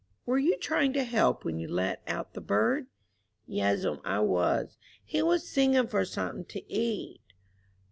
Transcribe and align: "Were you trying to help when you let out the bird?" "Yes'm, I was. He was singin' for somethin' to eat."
"Were 0.25 0.39
you 0.39 0.57
trying 0.57 0.93
to 0.93 1.03
help 1.03 1.45
when 1.45 1.59
you 1.59 1.67
let 1.67 2.01
out 2.07 2.33
the 2.33 2.41
bird?" 2.41 2.87
"Yes'm, 3.45 3.99
I 4.03 4.19
was. 4.21 4.79
He 5.05 5.21
was 5.21 5.47
singin' 5.47 5.85
for 5.89 6.05
somethin' 6.05 6.45
to 6.45 6.73
eat." 6.73 7.21